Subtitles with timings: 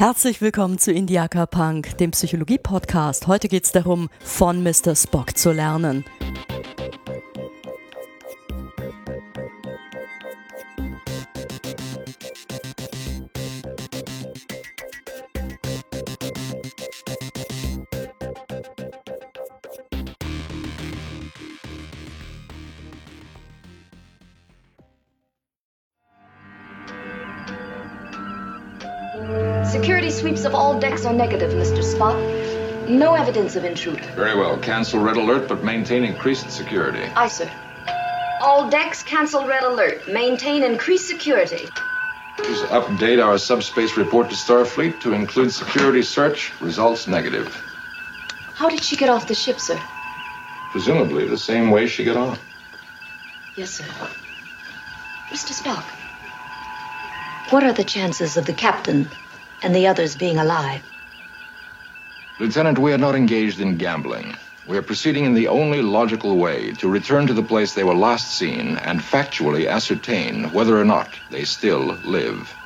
[0.00, 3.26] Herzlich willkommen zu Indiaka Punk, dem Psychologie-Podcast.
[3.26, 4.96] Heute geht es darum, von Mr.
[4.96, 6.06] Spock zu lernen.
[32.90, 34.02] No evidence of intruder.
[34.16, 34.58] Very well.
[34.58, 37.04] Cancel red alert, but maintain increased security.
[37.14, 37.48] Aye, sir.
[38.42, 40.08] All decks cancel red alert.
[40.08, 41.68] Maintain increased security.
[42.36, 46.52] Please update our subspace report to Starfleet to include security search.
[46.60, 47.54] Results negative.
[48.54, 49.80] How did she get off the ship, sir?
[50.72, 52.38] Presumably the same way she got on.
[53.54, 53.84] Yes, sir.
[55.28, 55.52] Mr.
[55.52, 55.84] Spock,
[57.52, 59.08] what are the chances of the captain
[59.62, 60.82] and the others being alive?
[62.40, 64.34] Lieutenant, we are not engaged in gambling.
[64.66, 67.94] We are proceeding in the only logical way to return to the place they were
[67.94, 72.56] last seen and factually ascertain whether or not they still live.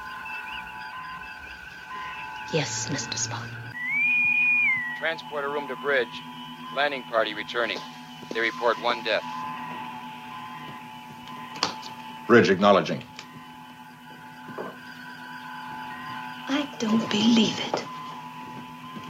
[2.53, 3.19] Yes, Mr.
[3.19, 3.49] Spock.
[4.97, 6.23] Transporter room to bridge.
[6.77, 7.79] Landing party returning.
[8.31, 9.25] They report one death.
[12.29, 13.03] Bridge acknowledging.
[16.47, 17.94] I don't believe it.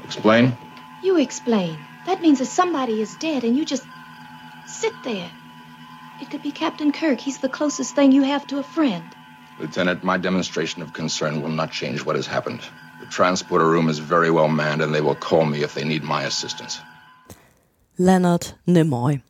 [0.04, 0.56] Explain.
[1.02, 1.78] You explain.
[2.06, 3.84] That means that somebody is dead and you just
[4.66, 5.30] sit there.
[6.20, 7.20] It could be Captain Kirk.
[7.20, 9.04] He's the closest thing you have to a friend.
[9.58, 12.60] Lieutenant, my demonstration of concern will not change what has happened.
[13.00, 16.02] The transporter room is very well manned, and they will call me if they need
[16.02, 16.80] my assistance.
[17.98, 19.20] Leonard Nimoy.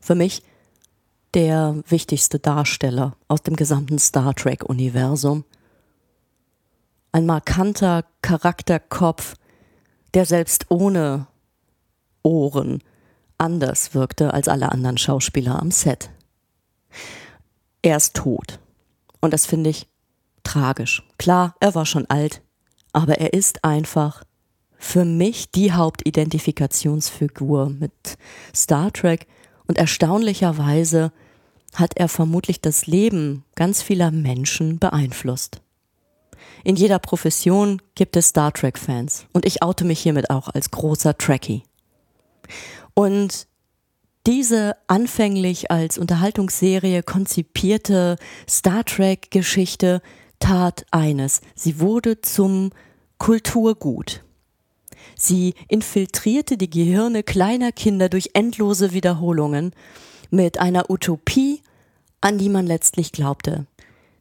[0.00, 0.42] Für mich
[1.34, 5.44] der wichtigste Darsteller aus dem gesamten Star Trek-Universum.
[7.12, 9.36] Ein markanter Charakterkopf,
[10.14, 11.26] der selbst ohne
[12.22, 12.82] Ohren
[13.38, 16.10] anders wirkte als alle anderen Schauspieler am Set.
[17.82, 18.58] Er ist tot.
[19.20, 19.86] Und das finde ich
[20.42, 21.02] tragisch.
[21.18, 22.42] Klar, er war schon alt,
[22.92, 24.24] aber er ist einfach
[24.78, 27.92] für mich die Hauptidentifikationsfigur mit
[28.54, 29.26] Star Trek
[29.66, 31.12] und erstaunlicherweise
[31.74, 35.60] hat er vermutlich das Leben ganz vieler Menschen beeinflusst.
[36.64, 41.16] In jeder Profession gibt es Star Trek-Fans und ich oute mich hiermit auch als großer
[41.16, 41.62] Trekkie.
[42.94, 43.46] Und
[44.26, 48.16] diese anfänglich als Unterhaltungsserie konzipierte
[48.48, 50.02] Star Trek-Geschichte
[50.38, 51.40] tat eines.
[51.54, 52.70] Sie wurde zum
[53.18, 54.22] Kulturgut.
[55.16, 59.72] Sie infiltrierte die Gehirne kleiner Kinder durch endlose Wiederholungen
[60.30, 61.62] mit einer Utopie,
[62.20, 63.66] an die man letztlich glaubte.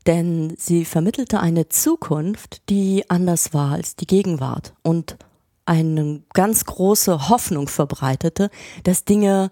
[0.07, 5.17] Denn sie vermittelte eine Zukunft, die anders war als die Gegenwart und
[5.65, 8.49] eine ganz große Hoffnung verbreitete,
[8.83, 9.51] dass Dinge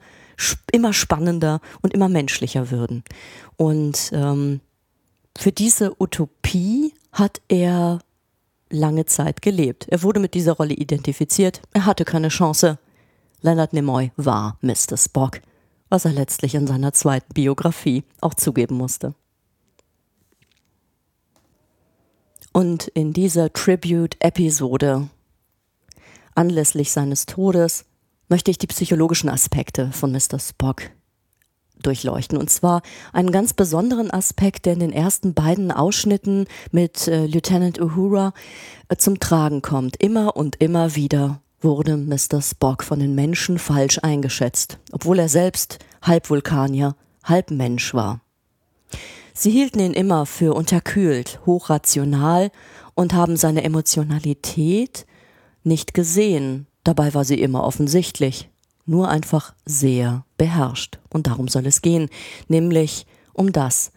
[0.72, 3.04] immer spannender und immer menschlicher würden.
[3.56, 4.62] Und ähm,
[5.38, 8.00] für diese Utopie hat er
[8.70, 9.88] lange Zeit gelebt.
[9.90, 11.62] Er wurde mit dieser Rolle identifiziert.
[11.74, 12.80] Er hatte keine Chance.
[13.42, 14.98] Leonard Nimoy war Mr.
[14.98, 15.42] Spock,
[15.90, 19.14] was er letztlich in seiner zweiten Biografie auch zugeben musste.
[22.58, 25.10] Und in dieser Tribute-Episode
[26.34, 27.86] anlässlich seines Todes
[28.30, 30.40] möchte ich die psychologischen Aspekte von Mr.
[30.40, 30.82] Spock
[31.80, 32.36] durchleuchten.
[32.36, 32.82] Und zwar
[33.14, 38.34] einen ganz besonderen Aspekt, der in den ersten beiden Ausschnitten mit äh, Lieutenant Uhura
[38.90, 39.96] äh, zum Tragen kommt.
[39.98, 42.42] Immer und immer wieder wurde Mr.
[42.42, 48.22] Spock von den Menschen falsch eingeschätzt, obwohl er selbst halb Vulkanier, halb Mensch war.
[49.40, 52.50] Sie hielten ihn immer für unterkühlt, hochrational
[52.96, 55.06] und haben seine Emotionalität
[55.64, 56.66] nicht gesehen.
[56.84, 58.50] Dabei war sie immer offensichtlich
[58.88, 60.98] nur einfach sehr beherrscht.
[61.10, 62.10] Und darum soll es gehen,
[62.48, 63.92] nämlich um das,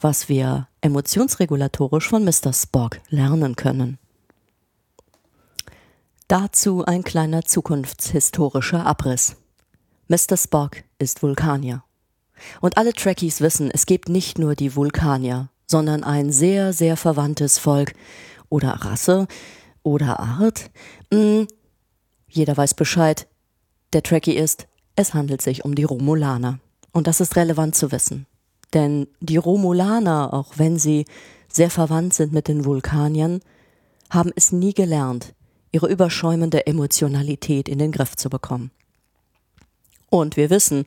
[0.00, 2.52] was wir emotionsregulatorisch von Mr.
[2.52, 3.98] Spock lernen können.
[6.28, 9.34] Dazu ein kleiner zukunftshistorischer Abriss.
[10.06, 10.36] Mr.
[10.36, 11.82] Spock ist Vulkanier.
[12.60, 17.58] Und alle Trekkies wissen, es gibt nicht nur die Vulkanier, sondern ein sehr, sehr verwandtes
[17.58, 17.94] Volk
[18.48, 19.26] oder Rasse
[19.82, 20.70] oder Art.
[21.12, 21.46] Hm,
[22.28, 23.26] jeder weiß Bescheid,
[23.92, 24.66] der Trekkie ist,
[24.96, 26.58] es handelt sich um die Romulaner.
[26.92, 28.26] Und das ist relevant zu wissen.
[28.72, 31.04] Denn die Romulaner, auch wenn sie
[31.48, 33.40] sehr verwandt sind mit den Vulkaniern,
[34.10, 35.34] haben es nie gelernt,
[35.72, 38.70] ihre überschäumende Emotionalität in den Griff zu bekommen.
[40.10, 40.84] Und wir wissen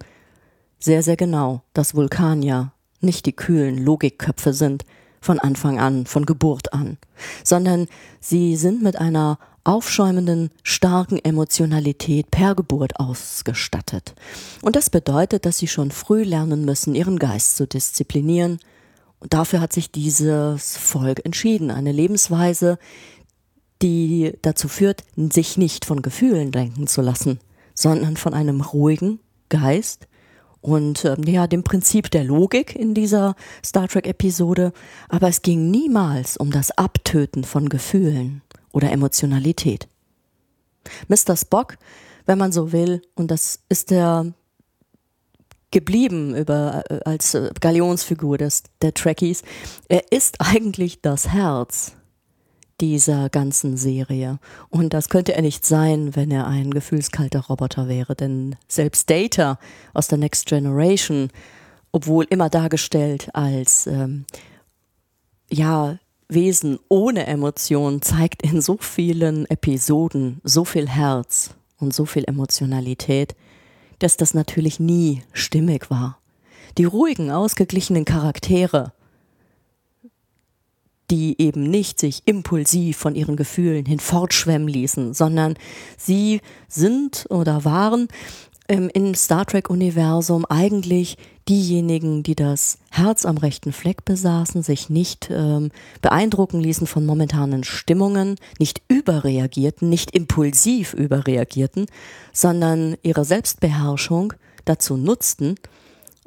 [0.80, 2.72] sehr, sehr genau, dass Vulkanier
[3.02, 4.86] nicht die kühlen Logikköpfe sind,
[5.22, 6.98] von Anfang an, von Geburt an,
[7.44, 7.88] sondern
[8.20, 14.16] sie sind mit einer aufschäumenden, starken Emotionalität per Geburt ausgestattet.
[14.62, 18.60] Und das bedeutet, dass sie schon früh lernen müssen, ihren Geist zu disziplinieren.
[19.20, 21.72] Und dafür hat sich dieses Volk entschieden.
[21.72, 22.80] Eine Lebensweise,
[23.82, 27.40] die dazu führt, sich nicht von Gefühlen lenken zu lassen,
[27.76, 30.08] sondern von einem ruhigen Geist
[30.62, 34.74] und äh, ja, dem Prinzip der Logik in dieser Star Trek-Episode.
[35.08, 38.42] Aber es ging niemals um das Abtöten von Gefühlen
[38.72, 39.88] oder Emotionalität.
[41.08, 41.36] Mr.
[41.36, 41.78] Spock,
[42.26, 44.34] wenn man so will, und das ist der
[45.72, 49.44] geblieben über, äh, als äh, Galionsfigur des, der Trekkies,
[49.88, 51.94] er ist eigentlich das Herz
[52.82, 54.40] dieser ganzen Serie.
[54.70, 58.16] Und das könnte er nicht sein, wenn er ein gefühlskalter Roboter wäre.
[58.16, 59.60] Denn selbst Data
[59.94, 61.30] aus der Next Generation,
[61.92, 64.26] obwohl immer dargestellt als ähm,
[65.52, 65.98] ja
[66.28, 73.36] Wesen ohne Emotion, zeigt in so vielen Episoden so viel Herz und so viel Emotionalität,
[73.98, 76.20] dass das natürlich nie stimmig war.
[76.78, 78.94] Die ruhigen, ausgeglichenen Charaktere,
[81.10, 85.56] die eben nicht sich impulsiv von ihren Gefühlen hinfortschwemmen ließen, sondern
[85.98, 88.08] sie sind oder waren
[88.68, 91.18] ähm, im Star Trek-Universum eigentlich
[91.50, 95.72] diejenigen, die das Herz am rechten Fleck besaßen, sich nicht ähm,
[96.02, 101.88] beeindrucken ließen von momentanen Stimmungen, nicht überreagierten, nicht impulsiv überreagierten,
[102.32, 104.34] sondern ihre Selbstbeherrschung
[104.66, 105.56] dazu nutzten,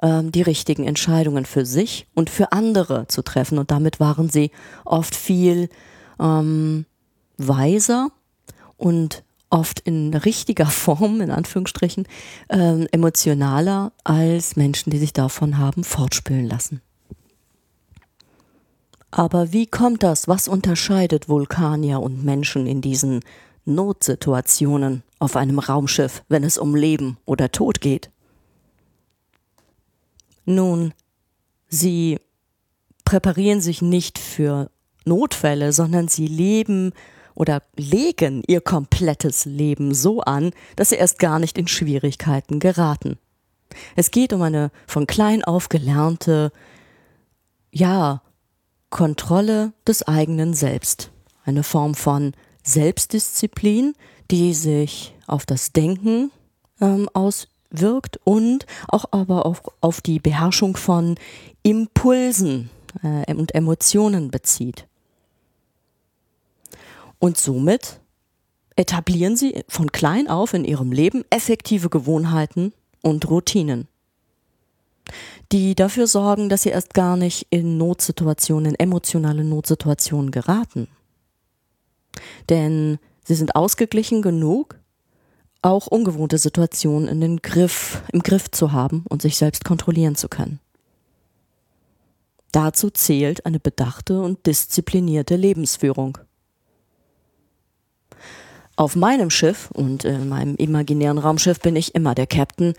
[0.02, 3.58] ähm, die richtigen Entscheidungen für sich und für andere zu treffen.
[3.58, 4.50] Und damit waren sie
[4.84, 5.69] oft viel
[6.20, 6.84] ähm,
[7.38, 8.08] weiser
[8.76, 12.06] und oft in richtiger Form, in Anführungsstrichen,
[12.49, 16.82] äh, emotionaler als Menschen, die sich davon haben fortspülen lassen.
[19.12, 20.26] Aber wie kommt das?
[20.26, 23.20] Was unterscheidet Vulkanier und Menschen in diesen
[23.66, 28.11] Notsituationen auf einem Raumschiff, wenn es um Leben oder Tod geht?
[30.44, 30.92] Nun,
[31.68, 32.18] sie
[33.04, 34.70] präparieren sich nicht für
[35.04, 36.92] Notfälle, sondern sie leben
[37.34, 43.18] oder legen ihr komplettes Leben so an, dass sie erst gar nicht in Schwierigkeiten geraten.
[43.96, 46.52] Es geht um eine von klein auf gelernte,
[47.70, 48.22] ja,
[48.90, 51.10] Kontrolle des eigenen Selbst.
[51.44, 53.94] Eine Form von Selbstdisziplin,
[54.30, 56.30] die sich auf das Denken
[56.80, 61.16] ähm, aus, wirkt und auch aber auf, auf die Beherrschung von
[61.62, 62.70] Impulsen
[63.02, 64.86] äh, und Emotionen bezieht.
[67.19, 68.00] Und somit
[68.76, 72.72] etablieren sie von klein auf in ihrem Leben effektive Gewohnheiten
[73.02, 73.86] und Routinen,
[75.52, 80.88] die dafür sorgen, dass sie erst gar nicht in Notsituationen, in emotionale Notsituationen geraten.
[82.48, 84.78] Denn sie sind ausgeglichen genug,
[85.62, 90.28] auch ungewohnte Situationen in den Griff, im Griff zu haben und sich selbst kontrollieren zu
[90.28, 90.58] können.
[92.50, 96.18] Dazu zählt eine bedachte und disziplinierte Lebensführung.
[98.76, 102.74] Auf meinem Schiff und in meinem imaginären Raumschiff bin ich immer der Captain.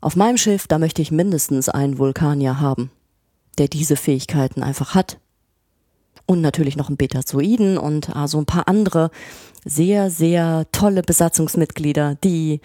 [0.00, 2.90] Auf meinem Schiff, da möchte ich mindestens einen Vulkanier haben,
[3.58, 5.18] der diese Fähigkeiten einfach hat
[6.30, 9.10] und natürlich noch ein Betazoiden und äh, so ein paar andere
[9.64, 12.60] sehr, sehr tolle Besatzungsmitglieder, die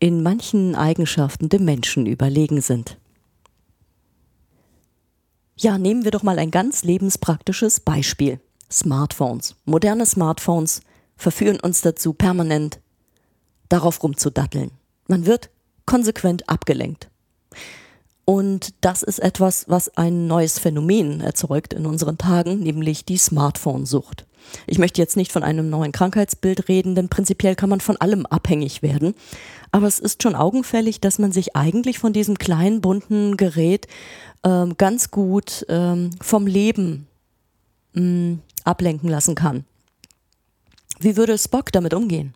[0.00, 2.98] in manchen Eigenschaften dem Menschen überlegen sind.
[5.54, 8.40] Ja, nehmen wir doch mal ein ganz lebenspraktisches Beispiel.
[8.68, 9.54] Smartphones.
[9.64, 10.80] Moderne Smartphones
[11.14, 12.80] verführen uns dazu, permanent
[13.68, 14.72] darauf rumzudatteln.
[15.06, 15.50] Man wird
[15.86, 17.10] konsequent abgelenkt.
[18.24, 24.26] Und das ist etwas, was ein neues Phänomen erzeugt in unseren Tagen, nämlich die Smartphone-Sucht.
[24.66, 28.26] Ich möchte jetzt nicht von einem neuen Krankheitsbild reden, denn prinzipiell kann man von allem
[28.26, 29.14] abhängig werden.
[29.70, 33.86] Aber es ist schon augenfällig, dass man sich eigentlich von diesem kleinen bunten Gerät
[34.44, 37.08] ähm, ganz gut ähm, vom Leben
[37.94, 39.64] mh, mm, ablenken lassen kann.
[41.00, 42.34] Wie würde Spock damit umgehen?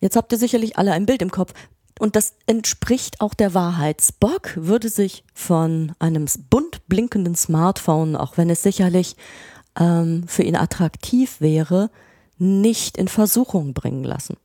[0.00, 1.52] Jetzt habt ihr sicherlich alle ein Bild im Kopf.
[1.98, 4.02] Und das entspricht auch der Wahrheit.
[4.02, 9.16] Spock würde sich von einem bunt blinkenden Smartphone, auch wenn es sicherlich
[9.78, 11.90] ähm, für ihn attraktiv wäre,
[12.38, 14.36] nicht in Versuchung bringen lassen.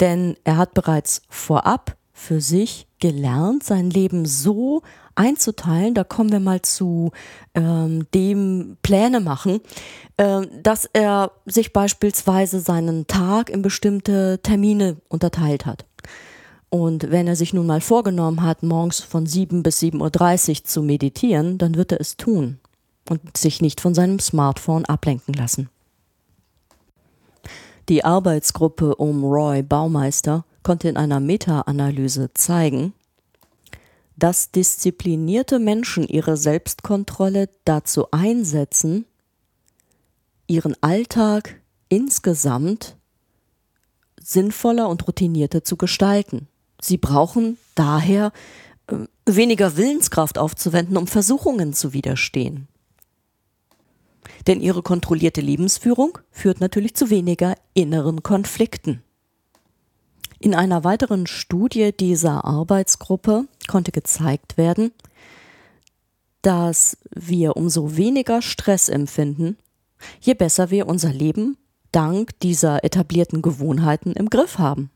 [0.00, 4.82] Denn er hat bereits vorab für sich gelernt, sein Leben so
[5.16, 7.12] einzuteilen, da kommen wir mal zu
[7.54, 9.60] ähm, dem Pläne machen,
[10.16, 15.86] äh, dass er sich beispielsweise seinen Tag in bestimmte Termine unterteilt hat.
[16.74, 20.82] Und wenn er sich nun mal vorgenommen hat, morgens von 7 bis 7.30 Uhr zu
[20.82, 22.58] meditieren, dann wird er es tun
[23.08, 25.70] und sich nicht von seinem Smartphone ablenken lassen.
[27.88, 32.92] Die Arbeitsgruppe um Roy Baumeister konnte in einer Meta-Analyse zeigen,
[34.16, 39.04] dass disziplinierte Menschen ihre Selbstkontrolle dazu einsetzen,
[40.48, 41.54] ihren Alltag
[41.88, 42.96] insgesamt
[44.20, 46.48] sinnvoller und routinierter zu gestalten.
[46.84, 48.30] Sie brauchen daher
[48.88, 52.68] äh, weniger Willenskraft aufzuwenden, um Versuchungen zu widerstehen.
[54.46, 59.02] Denn ihre kontrollierte Lebensführung führt natürlich zu weniger inneren Konflikten.
[60.38, 64.92] In einer weiteren Studie dieser Arbeitsgruppe konnte gezeigt werden,
[66.42, 69.56] dass wir umso weniger Stress empfinden,
[70.20, 71.56] je besser wir unser Leben
[71.92, 74.90] dank dieser etablierten Gewohnheiten im Griff haben.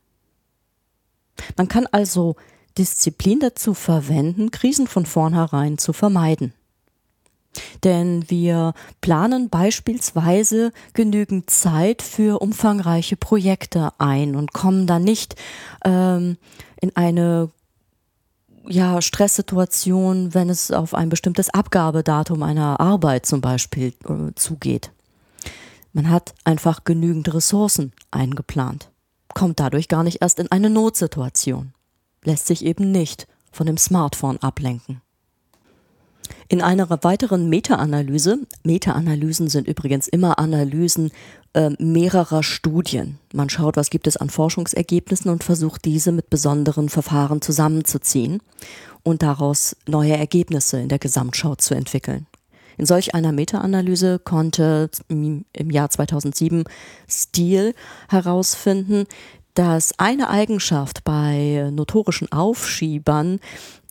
[1.57, 2.35] Man kann also
[2.77, 6.53] Disziplin dazu verwenden, Krisen von vornherein zu vermeiden.
[7.83, 15.35] Denn wir planen beispielsweise genügend Zeit für umfangreiche Projekte ein und kommen dann nicht
[15.83, 16.37] ähm,
[16.79, 17.49] in eine
[18.67, 24.91] ja, Stresssituation, wenn es auf ein bestimmtes Abgabedatum einer Arbeit zum Beispiel äh, zugeht.
[25.91, 28.88] Man hat einfach genügend Ressourcen eingeplant,
[29.33, 31.73] kommt dadurch gar nicht erst in eine Notsituation,
[32.23, 35.01] lässt sich eben nicht von dem Smartphone ablenken.
[36.47, 41.11] In einer weiteren Meta-Analyse, Meta-Analysen sind übrigens immer Analysen
[41.53, 43.19] äh, mehrerer Studien.
[43.33, 48.41] Man schaut, was gibt es an Forschungsergebnissen und versucht diese mit besonderen Verfahren zusammenzuziehen
[49.03, 52.27] und daraus neue Ergebnisse in der Gesamtschau zu entwickeln.
[52.79, 56.63] In solch einer Meta-Analyse konnte im Jahr 2007
[57.09, 57.73] Steele
[58.07, 59.03] herausfinden,
[59.53, 63.41] dass eine Eigenschaft bei notorischen Aufschiebern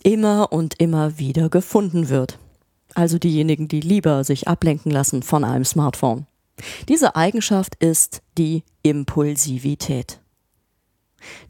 [0.02, 2.38] immer und immer wieder gefunden wird.
[2.95, 6.26] Also diejenigen, die lieber sich ablenken lassen von einem Smartphone.
[6.88, 10.18] Diese Eigenschaft ist die Impulsivität.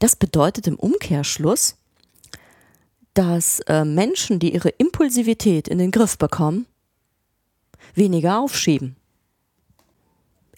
[0.01, 1.77] Das bedeutet im Umkehrschluss,
[3.15, 6.67] dass äh, Menschen, die ihre Impulsivität in den Griff bekommen,
[7.95, 8.97] weniger aufschieben.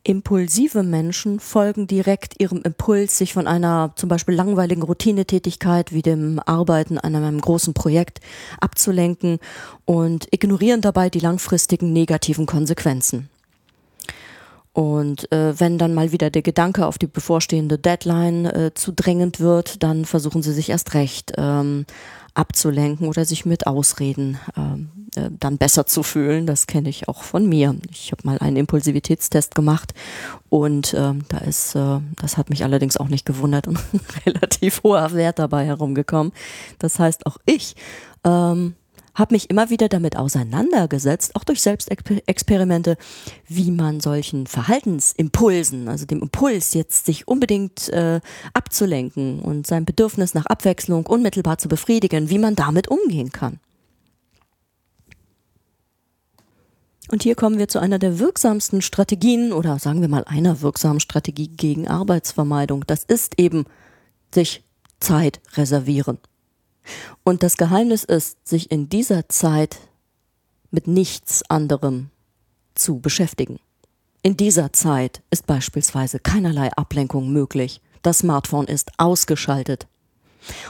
[0.02, 6.40] Impulsive Menschen folgen direkt ihrem Impuls, sich von einer zum Beispiel langweiligen Routinetätigkeit wie dem
[6.46, 8.20] Arbeiten an einem großen Projekt
[8.60, 9.38] abzulenken
[9.84, 13.28] und ignorieren dabei die langfristigen negativen Konsequenzen.
[14.72, 19.40] Und äh, wenn dann mal wieder der Gedanke auf die bevorstehende Deadline äh, zu drängend
[19.40, 21.84] wird, dann versuchen sie sich erst recht ähm,
[22.34, 26.46] abzulenken oder sich mit Ausreden ähm, äh, dann besser zu fühlen.
[26.46, 27.76] Das kenne ich auch von mir.
[27.90, 29.92] Ich habe mal einen Impulsivitätstest gemacht
[30.48, 33.78] und ähm, da ist, äh, das hat mich allerdings auch nicht gewundert und
[34.26, 36.32] relativ hoher Wert dabei herumgekommen.
[36.78, 37.74] Das heißt, auch ich
[38.24, 38.74] ähm,
[39.14, 42.96] habe mich immer wieder damit auseinandergesetzt, auch durch Selbstexperimente,
[43.48, 48.20] wie man solchen Verhaltensimpulsen, also dem Impuls jetzt sich unbedingt äh,
[48.54, 53.60] abzulenken und sein Bedürfnis nach Abwechslung unmittelbar zu befriedigen, wie man damit umgehen kann.
[57.10, 61.00] Und hier kommen wir zu einer der wirksamsten Strategien oder sagen wir mal einer wirksamen
[61.00, 62.84] Strategie gegen Arbeitsvermeidung.
[62.86, 63.64] Das ist eben
[64.32, 64.62] sich
[65.00, 66.18] Zeit reservieren.
[67.24, 69.78] Und das Geheimnis ist, sich in dieser Zeit
[70.70, 72.10] mit nichts anderem
[72.74, 73.58] zu beschäftigen.
[74.22, 77.80] In dieser Zeit ist beispielsweise keinerlei Ablenkung möglich.
[78.02, 79.86] Das Smartphone ist ausgeschaltet.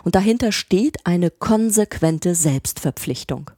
[0.05, 3.50] Und dahinter steht eine konsequente Selbstverpflichtung.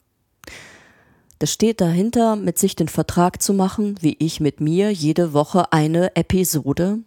[1.39, 5.73] Das steht dahinter, mit sich den Vertrag zu machen, wie ich mit mir jede Woche
[5.73, 7.01] eine Episode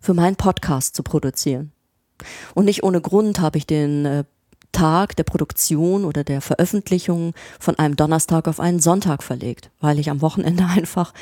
[0.00, 1.72] für meinen Podcast zu produzieren.
[2.54, 4.24] Und nicht ohne Grund habe ich den äh,
[4.72, 10.10] Tag der Produktion oder der Veröffentlichung von einem Donnerstag auf einen Sonntag verlegt, weil ich
[10.10, 11.12] am Wochenende einfach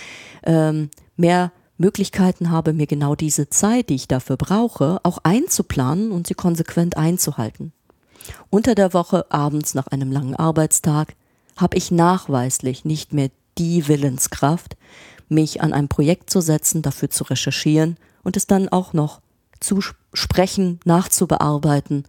[0.44, 6.26] ähm, mehr Möglichkeiten habe, mir genau diese Zeit, die ich dafür brauche, auch einzuplanen und
[6.26, 7.72] sie konsequent einzuhalten.
[8.50, 11.14] Unter der Woche abends nach einem langen Arbeitstag
[11.56, 14.76] habe ich nachweislich nicht mehr die Willenskraft,
[15.28, 19.20] mich an ein Projekt zu setzen, dafür zu recherchieren und es dann auch noch
[19.60, 19.80] zu
[20.12, 22.04] sprechen, nachzubearbeiten,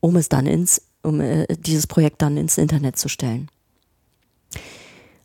[0.00, 3.48] um es dann ins, um äh, dieses Projekt dann ins Internet zu stellen.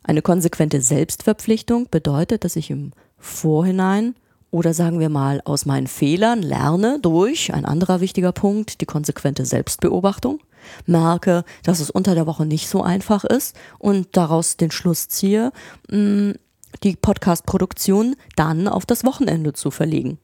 [0.02, 4.14] Eine konsequente Selbstverpflichtung bedeutet, dass ich im Vorhinein
[4.50, 9.44] oder sagen wir mal aus meinen Fehlern lerne durch, ein anderer wichtiger Punkt, die konsequente
[9.44, 10.40] Selbstbeobachtung
[10.86, 15.52] merke, dass es unter der Woche nicht so einfach ist und daraus den Schluss ziehe,
[15.90, 16.32] mm,
[16.82, 20.18] die Podcast-Produktion dann auf das Wochenende zu verlegen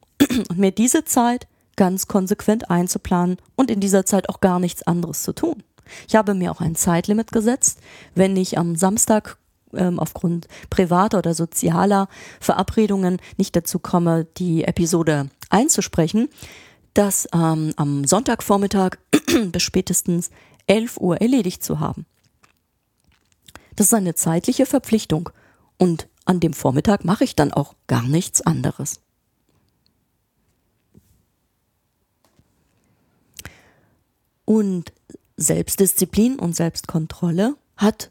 [0.49, 5.23] und mir diese Zeit ganz konsequent einzuplanen und in dieser Zeit auch gar nichts anderes
[5.23, 5.62] zu tun.
[6.09, 7.81] Ich habe mir auch ein Zeitlimit gesetzt.
[8.14, 9.38] Wenn ich am Samstag
[9.75, 12.09] ähm, aufgrund privater oder sozialer
[12.41, 16.29] Verabredungen nicht dazu komme, die Episode einzusprechen,
[16.95, 18.97] das ähm, am Sonntagvormittag
[19.52, 20.31] bis spätestens
[20.67, 22.07] 11 Uhr erledigt zu haben.
[23.76, 25.31] Das ist eine zeitliche Verpflichtung
[25.79, 29.00] und an dem Vormittag mache ich dann auch gar nichts anderes.
[34.52, 34.92] Und
[35.38, 38.11] Selbstdisziplin und Selbstkontrolle hat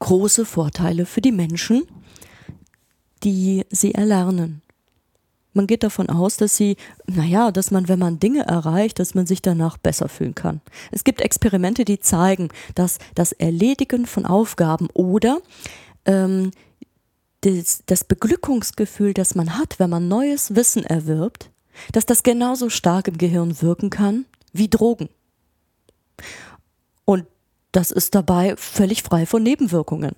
[0.00, 1.84] große Vorteile für die Menschen,
[3.24, 4.60] die sie erlernen.
[5.54, 6.76] Man geht davon aus, dass sie,
[7.06, 10.60] naja, dass man, wenn man Dinge erreicht, dass man sich danach besser fühlen kann.
[10.92, 15.40] Es gibt Experimente, die zeigen, dass das Erledigen von Aufgaben oder
[16.04, 16.50] ähm,
[17.40, 21.50] das, das Beglückungsgefühl, das man hat, wenn man neues Wissen erwirbt,
[21.92, 25.08] dass das genauso stark im Gehirn wirken kann wie Drogen.
[27.08, 27.24] Und
[27.72, 30.14] das ist dabei völlig frei von Nebenwirkungen.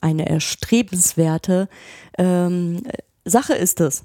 [0.00, 1.68] Eine erstrebenswerte
[2.16, 2.84] ähm,
[3.24, 4.04] Sache ist es,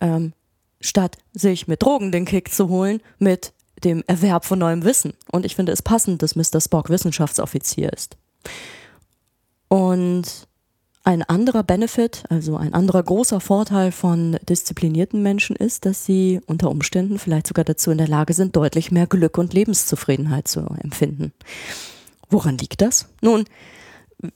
[0.00, 0.34] ähm,
[0.80, 5.14] statt sich mit Drogen den Kick zu holen, mit dem Erwerb von neuem Wissen.
[5.32, 6.60] Und ich finde es passend, dass Mr.
[6.60, 8.16] Spock Wissenschaftsoffizier ist.
[9.66, 10.46] Und
[11.08, 16.70] ein anderer Benefit, also ein anderer großer Vorteil von disziplinierten Menschen ist, dass sie unter
[16.70, 21.32] Umständen vielleicht sogar dazu in der Lage sind, deutlich mehr Glück und Lebenszufriedenheit zu empfinden.
[22.28, 23.08] Woran liegt das?
[23.22, 23.46] Nun,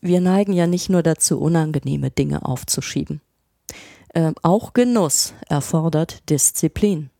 [0.01, 3.21] wir neigen ja nicht nur dazu, unangenehme Dinge aufzuschieben.
[4.15, 7.11] Ähm, auch Genuss erfordert Disziplin.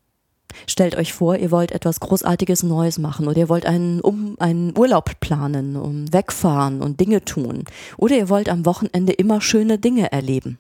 [0.67, 4.77] Stellt euch vor, ihr wollt etwas Großartiges Neues machen oder ihr wollt einen, um, einen
[4.77, 7.65] Urlaub planen, um wegfahren und Dinge tun.
[7.97, 10.59] Oder ihr wollt am Wochenende immer schöne Dinge erleben.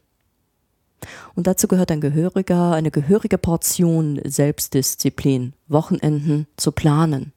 [1.35, 7.33] Und dazu gehört ein gehöriger, eine gehörige Portion Selbstdisziplin, Wochenenden zu planen,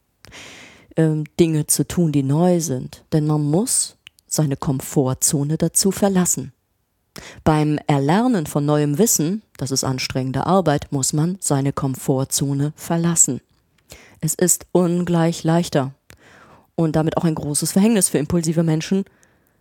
[0.95, 3.03] ähm, Dinge zu tun, die neu sind.
[3.11, 3.97] Denn man muss
[4.27, 6.51] seine Komfortzone dazu verlassen.
[7.43, 13.41] Beim Erlernen von neuem Wissen, das ist anstrengende Arbeit, muss man seine Komfortzone verlassen.
[14.21, 15.93] Es ist ungleich leichter
[16.75, 19.05] und damit auch ein großes Verhängnis für impulsive Menschen,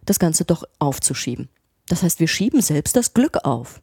[0.05, 1.49] das Ganze doch aufzuschieben.
[1.89, 3.81] Das heißt, wir schieben selbst das Glück auf.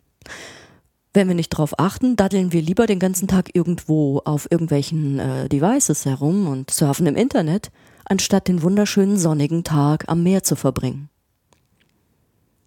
[1.13, 5.49] Wenn wir nicht darauf achten, daddeln wir lieber den ganzen Tag irgendwo auf irgendwelchen äh,
[5.49, 7.69] Devices herum und surfen im Internet,
[8.05, 11.10] anstatt den wunderschönen sonnigen Tag am Meer zu verbringen.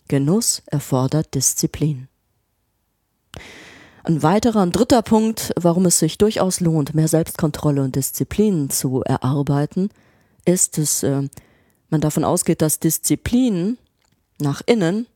[0.08, 2.08] Genuss erfordert Disziplin.
[4.02, 9.02] Ein weiterer, ein dritter Punkt, warum es sich durchaus lohnt, mehr Selbstkontrolle und Disziplin zu
[9.02, 9.88] erarbeiten,
[10.44, 11.22] ist, dass äh,
[11.88, 13.78] man davon ausgeht, dass Disziplin
[14.38, 15.06] nach innen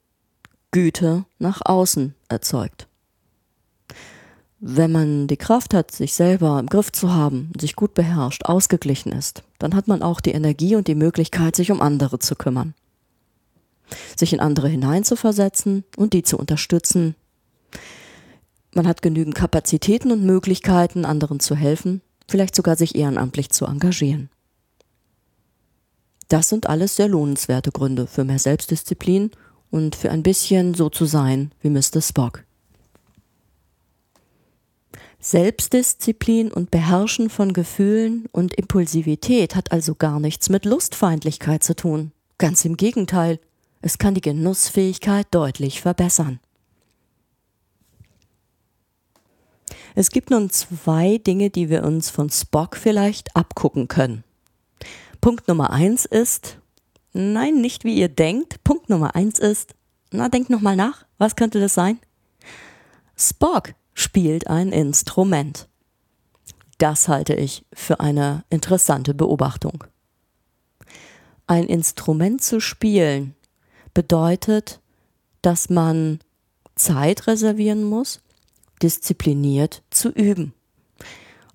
[0.71, 2.87] Güte nach außen erzeugt.
[4.61, 9.13] Wenn man die Kraft hat, sich selber im Griff zu haben, sich gut beherrscht, ausgeglichen
[9.13, 12.75] ist, dann hat man auch die Energie und die Möglichkeit, sich um andere zu kümmern
[14.17, 17.15] sich in andere hineinzuversetzen und die zu unterstützen.
[18.75, 24.31] Man hat genügend Kapazitäten und Möglichkeiten, anderen zu helfen, vielleicht sogar sich ehrenamtlich zu engagieren.
[26.29, 29.31] Das sind alles sehr lohnenswerte Gründe für mehr Selbstdisziplin
[29.71, 32.03] und für ein bisschen so zu sein wie Mr.
[32.03, 32.45] Spock.
[35.21, 42.13] Selbstdisziplin und Beherrschen von Gefühlen und Impulsivität hat also gar nichts mit Lustfeindlichkeit zu tun.
[42.39, 43.41] Ganz im Gegenteil.
[43.81, 46.41] Es kann die Genussfähigkeit deutlich verbessern.
[49.95, 54.25] Es gibt nun zwei Dinge, die wir uns von Spock vielleicht abgucken können.
[55.21, 56.59] Punkt Nummer eins ist,
[57.13, 58.63] nein, nicht wie ihr denkt.
[58.65, 59.75] Punkt Nummer eins ist,
[60.11, 61.05] na, denkt nochmal nach.
[61.19, 61.99] Was könnte das sein?
[63.17, 65.69] Spock spielt ein Instrument.
[66.79, 69.85] Das halte ich für eine interessante Beobachtung.
[71.49, 73.35] Ein Instrument zu spielen
[73.99, 74.79] bedeutet,
[75.43, 76.21] dass man
[76.77, 78.21] Zeit reservieren muss,
[78.81, 80.55] diszipliniert zu üben.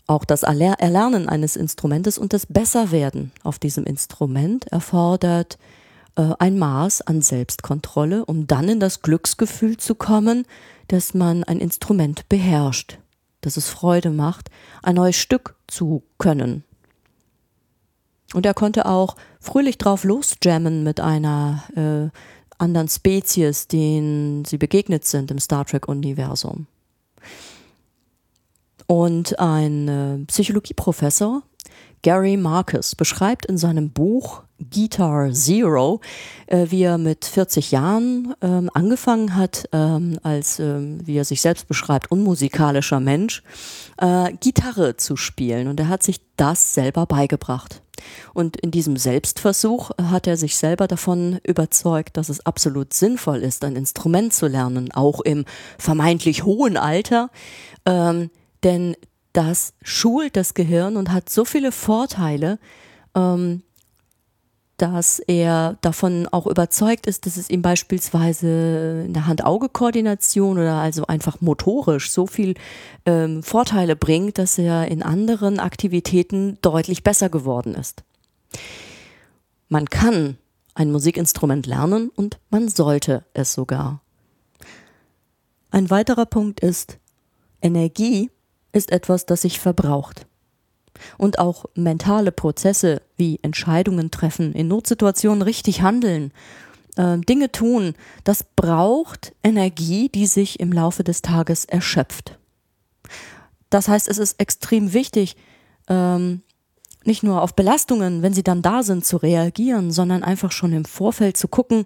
[0.08, 5.58] Auch das Erlernen eines Instrumentes und das Besserwerden auf diesem Instrument erfordert
[6.18, 10.46] äh, ein Maß an Selbstkontrolle, um dann in das Glücksgefühl zu kommen,
[10.90, 13.00] dass man ein Instrument beherrscht,
[13.40, 14.50] dass es Freude macht,
[14.82, 16.66] ein neues Stück zu können.
[18.34, 22.10] Und er konnte auch fröhlich drauf losjammen mit einer äh,
[22.58, 26.68] anderen Spezies, denen sie begegnet sind im Star Trek-Universum.
[28.88, 31.44] Und ein äh, Psychologieprofessor
[32.04, 36.02] Gary Marcus beschreibt in seinem Buch Guitar Zero,
[36.48, 41.42] äh, wie er mit 40 Jahren ähm, angefangen hat, ähm, als, ähm, wie er sich
[41.42, 43.42] selbst beschreibt, unmusikalischer Mensch,
[43.98, 45.68] äh, Gitarre zu spielen.
[45.70, 47.83] Und er hat sich das selber beigebracht.
[48.34, 53.64] Und in diesem Selbstversuch hat er sich selber davon überzeugt, dass es absolut sinnvoll ist,
[53.64, 55.46] ein Instrument zu lernen, auch im
[55.78, 57.30] vermeintlich hohen Alter.
[57.86, 58.30] Ähm,
[58.64, 58.96] denn
[59.34, 62.60] das schult das Gehirn und hat so viele Vorteile,
[63.16, 63.64] ähm,
[64.78, 71.06] dass er davon auch überzeugt ist, dass es ihm beispielsweise in der Hand-Auge-Koordination oder also
[71.06, 72.56] einfach motorisch so viel
[73.06, 78.04] ähm, Vorteile bringt, dass er in anderen Aktivitäten deutlich besser geworden ist.
[79.70, 80.38] Man kann
[80.74, 84.02] ein Musikinstrument lernen und man sollte es sogar.
[85.70, 86.98] Ein weiterer Punkt ist,
[87.62, 88.30] Energie
[88.72, 90.26] ist etwas, das sich verbraucht.
[91.18, 96.32] Und auch mentale Prozesse wie Entscheidungen treffen, in Notsituationen richtig handeln,
[96.96, 102.38] äh, Dinge tun, das braucht Energie, die sich im Laufe des Tages erschöpft.
[103.70, 105.36] Das heißt, es ist extrem wichtig,
[105.88, 106.42] ähm,
[107.06, 110.86] nicht nur auf Belastungen, wenn sie dann da sind, zu reagieren, sondern einfach schon im
[110.86, 111.86] Vorfeld zu gucken,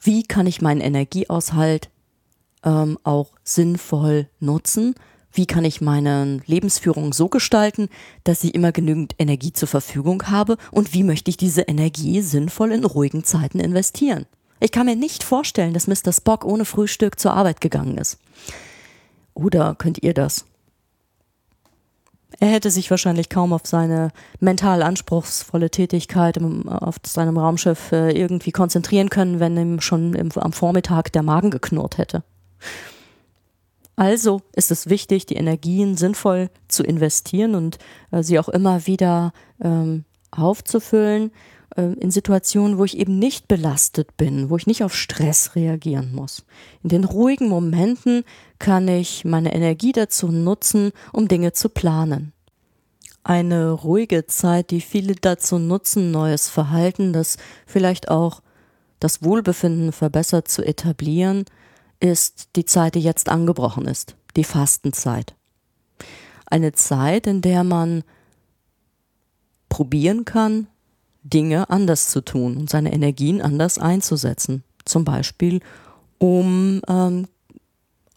[0.00, 1.90] wie kann ich meinen Energieaushalt
[2.64, 4.94] ähm, auch sinnvoll nutzen
[5.32, 7.88] wie kann ich meine Lebensführung so gestalten,
[8.24, 12.72] dass ich immer genügend Energie zur Verfügung habe und wie möchte ich diese Energie sinnvoll
[12.72, 14.26] in ruhigen Zeiten investieren.
[14.60, 16.12] Ich kann mir nicht vorstellen, dass Mr.
[16.12, 18.18] Spock ohne Frühstück zur Arbeit gegangen ist.
[19.34, 20.44] Oder könnt ihr das?
[22.40, 28.52] Er hätte sich wahrscheinlich kaum auf seine mental anspruchsvolle Tätigkeit auf seinem Raumschiff äh, irgendwie
[28.52, 32.22] konzentrieren können, wenn ihm schon am Vormittag der Magen geknurrt hätte.
[33.98, 37.78] Also ist es wichtig, die Energien sinnvoll zu investieren und
[38.12, 41.32] äh, sie auch immer wieder ähm, aufzufüllen
[41.74, 46.14] äh, in Situationen, wo ich eben nicht belastet bin, wo ich nicht auf Stress reagieren
[46.14, 46.44] muss.
[46.84, 48.22] In den ruhigen Momenten
[48.60, 52.32] kann ich meine Energie dazu nutzen, um Dinge zu planen.
[53.24, 58.42] Eine ruhige Zeit, die viele dazu nutzen, neues Verhalten, das vielleicht auch
[59.00, 61.46] das Wohlbefinden verbessert zu etablieren,
[62.00, 65.34] ist die Zeit, die jetzt angebrochen ist, die Fastenzeit.
[66.46, 68.04] Eine Zeit, in der man
[69.68, 70.66] probieren kann,
[71.22, 74.64] Dinge anders zu tun und seine Energien anders einzusetzen.
[74.84, 75.60] Zum Beispiel,
[76.18, 77.28] um ähm,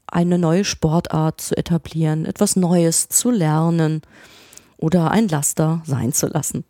[0.08, 4.02] eine neue Sportart zu etablieren, etwas Neues zu lernen
[4.78, 6.64] oder ein Laster sein zu lassen.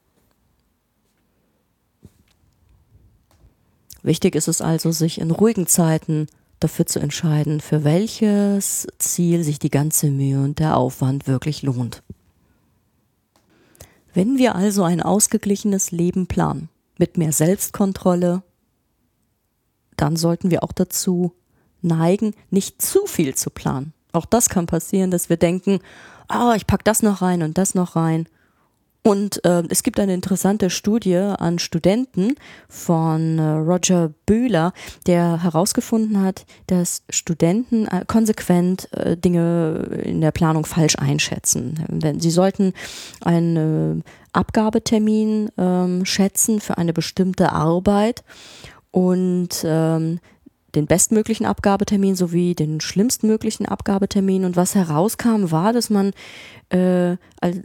[4.04, 6.28] Wichtig ist es also, sich in ruhigen Zeiten
[6.64, 12.04] dafür zu entscheiden, für welches Ziel sich die ganze Mühe und der Aufwand wirklich lohnt.
[14.14, 18.44] Wenn wir also ein ausgeglichenes Leben planen, mit mehr Selbstkontrolle,
[19.98, 21.34] dann sollten wir auch dazu
[21.82, 23.94] neigen, nicht zu viel zu planen.
[24.12, 25.80] Auch das kann passieren, dass wir denken,
[26.32, 28.28] oh, ich pack das noch rein und das noch rein
[29.04, 32.36] und äh, es gibt eine interessante Studie an Studenten
[32.70, 34.74] von äh, Roger Bühler,
[35.08, 41.84] der herausgefunden hat, dass Studenten äh, konsequent äh, Dinge in der Planung falsch einschätzen.
[41.90, 42.74] Denn sie sollten
[43.22, 48.24] einen Abgabetermin ähm, schätzen für eine bestimmte Arbeit
[48.92, 50.20] und ähm,
[50.76, 54.46] den bestmöglichen Abgabetermin sowie den schlimmstmöglichen Abgabetermin.
[54.46, 56.14] Und was herauskam, war, dass man,
[56.70, 57.18] äh,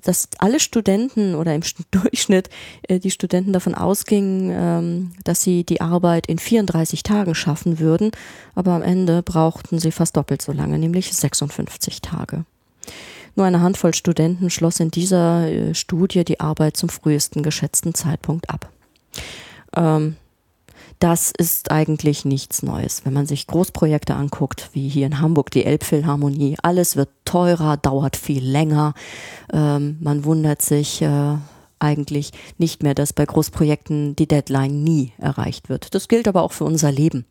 [0.04, 2.50] dass alle Studenten oder im Durchschnitt
[2.82, 8.10] äh, die Studenten davon ausgingen, ähm, dass sie die Arbeit in 34 Tagen schaffen würden.
[8.54, 12.44] Aber am Ende brauchten sie fast doppelt so lange, nämlich 56 Tage.
[13.36, 18.48] Nur eine Handvoll Studenten schloss in dieser äh, Studie die Arbeit zum frühesten geschätzten Zeitpunkt
[18.48, 18.70] ab.
[19.76, 20.16] Ähm,
[20.98, 23.04] das ist eigentlich nichts Neues.
[23.04, 28.16] Wenn man sich Großprojekte anguckt, wie hier in Hamburg die Elbphilharmonie, alles wird teurer, dauert
[28.16, 28.94] viel länger.
[29.52, 31.36] Ähm, man wundert sich äh,
[31.78, 35.94] eigentlich nicht mehr, dass bei Großprojekten die Deadline nie erreicht wird.
[35.94, 37.26] Das gilt aber auch für unser Leben.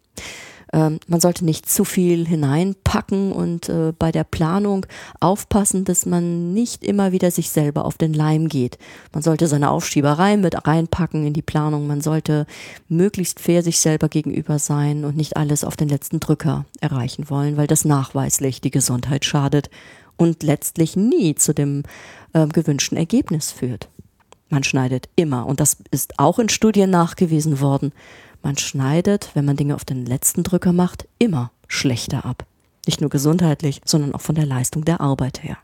[0.73, 4.85] Ähm, man sollte nicht zu viel hineinpacken und äh, bei der Planung
[5.19, 8.77] aufpassen, dass man nicht immer wieder sich selber auf den Leim geht.
[9.13, 11.87] Man sollte seine Aufschieberei mit reinpacken in die Planung.
[11.87, 12.45] Man sollte
[12.89, 17.57] möglichst fair sich selber gegenüber sein und nicht alles auf den letzten Drücker erreichen wollen,
[17.57, 19.69] weil das nachweislich die Gesundheit schadet
[20.17, 21.83] und letztlich nie zu dem
[22.33, 23.89] äh, gewünschten Ergebnis führt.
[24.49, 27.91] Man schneidet immer, und das ist auch in Studien nachgewiesen worden,
[28.45, 32.45] man schneidet, wenn man Dinge auf den letzten Drücker macht, immer schlechter ab.
[32.85, 35.57] Nicht nur gesundheitlich, sondern auch von der Leistung der Arbeit her.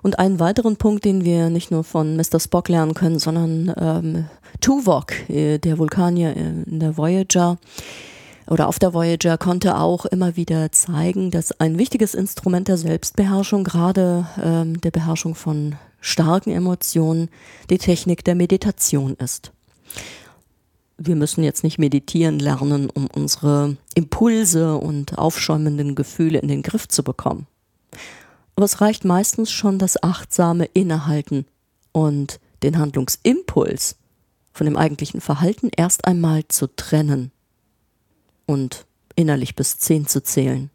[0.00, 2.38] Und einen weiteren Punkt, den wir nicht nur von Mr.
[2.38, 4.24] Spock lernen können, sondern ähm,
[4.60, 7.58] Tuvok, äh, der Vulkanier in der Voyager
[8.46, 13.64] oder auf der Voyager, konnte auch immer wieder zeigen, dass ein wichtiges Instrument der Selbstbeherrschung,
[13.64, 17.28] gerade ähm, der Beherrschung von starken Emotionen,
[17.68, 19.50] die Technik der Meditation ist.
[20.98, 26.88] Wir müssen jetzt nicht meditieren lernen, um unsere Impulse und aufschäumenden Gefühle in den Griff
[26.88, 27.46] zu bekommen.
[28.56, 31.46] Aber es reicht meistens schon das achtsame Innehalten
[31.92, 33.96] und den Handlungsimpuls
[34.52, 37.30] von dem eigentlichen Verhalten erst einmal zu trennen
[38.46, 38.84] und
[39.14, 40.70] innerlich bis zehn zu zählen.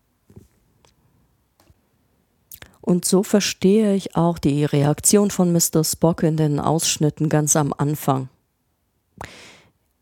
[2.80, 5.84] Und so verstehe ich auch die Reaktion von Mr.
[5.84, 8.30] Spock in den Ausschnitten ganz am Anfang.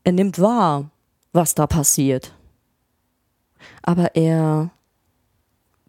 [0.04, 0.90] Er nimmt wahr,
[1.32, 2.34] was da passiert.
[3.82, 4.70] Aber er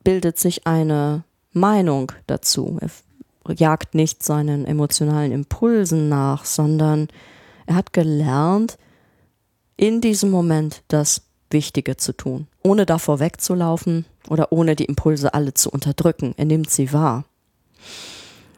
[0.04, 2.80] bildet sich eine Meinung dazu.
[2.82, 7.08] Er jagt nicht seinen emotionalen Impulsen nach, sondern
[7.65, 8.78] er hat gelernt,
[9.78, 15.54] in diesem Moment das Wichtige zu tun, ohne davor wegzulaufen oder ohne die Impulse alle
[15.54, 16.34] zu unterdrücken.
[16.38, 17.26] Er nimmt sie wahr.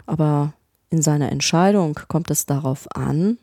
[0.05, 0.53] Aber
[0.89, 3.37] in seiner Entscheidung kommt es darauf an,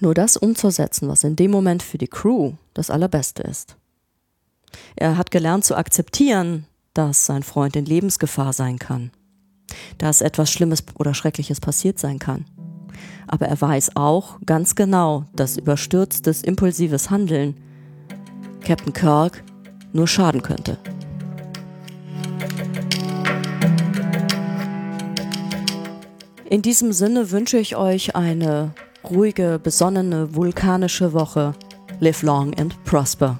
[0.00, 3.76] nur das umzusetzen, was in dem Moment für die Crew das Allerbeste ist.
[4.96, 9.10] Er hat gelernt zu akzeptieren, dass sein Freund in Lebensgefahr sein kann,
[9.98, 12.44] dass etwas Schlimmes oder Schreckliches passiert sein kann.
[13.26, 17.56] Aber er weiß auch ganz genau, dass überstürztes, impulsives Handeln
[18.64, 19.42] Captain Kirk
[19.92, 20.78] nur schaden könnte.
[26.48, 28.72] In diesem Sinne wünsche ich euch eine
[29.10, 31.52] ruhige, besonnene, vulkanische Woche.
[32.00, 33.38] Live long and prosper.